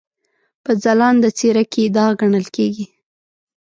[0.63, 2.85] په ځلانده څېره کې داغ ګڼل کېږي.